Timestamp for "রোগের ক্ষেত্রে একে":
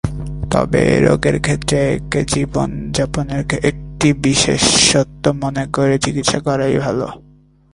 0.99-2.21